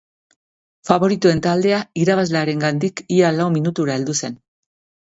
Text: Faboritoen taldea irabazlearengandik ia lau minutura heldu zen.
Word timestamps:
Faboritoen 0.89 1.43
taldea 1.47 1.83
irabazlearengandik 2.05 3.07
ia 3.21 3.33
lau 3.39 3.49
minutura 3.61 4.01
heldu 4.01 4.21
zen. 4.25 4.43